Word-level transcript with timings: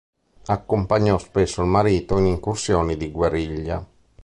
Accompagnò 0.47 1.19
spesso 1.19 1.61
il 1.61 1.67
marito 1.67 2.17
in 2.17 2.25
incursioni 2.25 2.97
di 2.97 3.11
guerriglia. 3.11 3.87